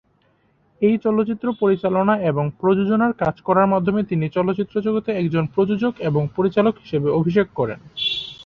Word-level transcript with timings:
এই 0.81 0.95
চলচ্চিত্র 0.97 1.47
পরিচালনা 1.61 2.13
এবং 2.21 2.45
প্রযোজনার 2.61 3.13
কাজ 3.13 3.35
করার 3.47 3.67
মাধ্যমে 3.67 4.01
তিনি 4.03 4.25
চলচ্চিত্র 4.29 4.75
জগতে 4.81 5.09
একজন 5.13 5.43
প্রযোজক 5.55 5.93
এবং 6.09 6.21
পরিচালক 6.35 6.73
হিসেবে 6.83 7.07
অভিষেক 7.19 7.47
করেন। 7.55 7.79